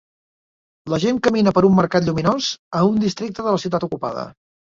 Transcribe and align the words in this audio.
La 0.93 0.97
gent 1.03 1.19
camina 1.27 1.53
per 1.57 1.63
un 1.67 1.75
mercat 1.81 2.07
lluminós 2.07 2.49
en 2.81 2.89
un 2.89 2.99
districte 3.05 3.47
de 3.47 3.55
la 3.59 3.61
ciutat 3.67 3.87
ocupada 3.91 4.27